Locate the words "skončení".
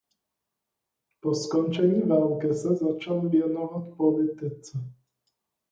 1.35-2.01